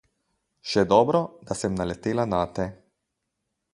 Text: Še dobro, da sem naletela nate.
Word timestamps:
Še 0.69 0.83
dobro, 0.93 1.21
da 1.49 1.59
sem 1.59 1.75
naletela 1.81 2.25
nate. 2.33 2.67